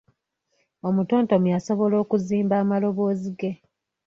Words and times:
Omutontomi 0.87 1.49
asobola 1.57 1.95
okuzimba 2.03 2.55
amaloboozi 2.63 3.29
ge, 3.39 3.51